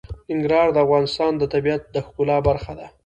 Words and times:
ننګرهار 0.29 0.67
د 0.73 0.77
افغانستان 0.85 1.31
د 1.37 1.43
طبیعت 1.53 1.81
د 1.93 1.95
ښکلا 2.05 2.37
برخه 2.47 2.71
ده. 2.79 2.87